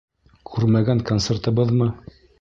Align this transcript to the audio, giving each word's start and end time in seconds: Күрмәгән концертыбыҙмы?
Күрмәгән 0.53 1.05
концертыбыҙмы? 1.11 1.91